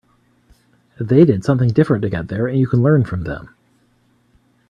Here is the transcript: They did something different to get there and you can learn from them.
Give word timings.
They 0.99 1.25
did 1.25 1.43
something 1.43 1.69
different 1.69 2.01
to 2.01 2.09
get 2.09 2.27
there 2.27 2.47
and 2.47 2.57
you 2.57 2.65
can 2.67 2.81
learn 2.81 3.03
from 3.05 3.21
them. 3.21 3.53